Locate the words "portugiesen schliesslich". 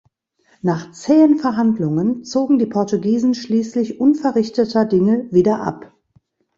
2.65-3.99